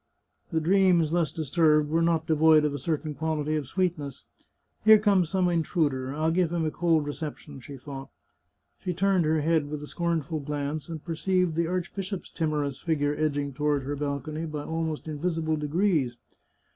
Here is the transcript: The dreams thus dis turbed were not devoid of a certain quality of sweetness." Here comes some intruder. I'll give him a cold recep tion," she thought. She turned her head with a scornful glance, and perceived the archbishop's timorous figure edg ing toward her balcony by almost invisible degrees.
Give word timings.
The 0.51 0.59
dreams 0.59 1.11
thus 1.11 1.31
dis 1.31 1.51
turbed 1.51 1.89
were 1.91 2.01
not 2.01 2.25
devoid 2.25 2.65
of 2.65 2.73
a 2.73 2.79
certain 2.79 3.13
quality 3.13 3.55
of 3.55 3.67
sweetness." 3.67 4.23
Here 4.83 4.97
comes 4.97 5.29
some 5.29 5.47
intruder. 5.47 6.11
I'll 6.11 6.31
give 6.31 6.51
him 6.51 6.65
a 6.65 6.71
cold 6.71 7.05
recep 7.05 7.37
tion," 7.37 7.59
she 7.59 7.77
thought. 7.77 8.09
She 8.79 8.95
turned 8.95 9.25
her 9.25 9.41
head 9.41 9.69
with 9.69 9.83
a 9.83 9.87
scornful 9.87 10.39
glance, 10.39 10.89
and 10.89 11.05
perceived 11.05 11.53
the 11.53 11.67
archbishop's 11.67 12.31
timorous 12.31 12.79
figure 12.81 13.15
edg 13.15 13.37
ing 13.37 13.53
toward 13.53 13.83
her 13.83 13.95
balcony 13.95 14.47
by 14.47 14.63
almost 14.63 15.07
invisible 15.07 15.55
degrees. 15.55 16.17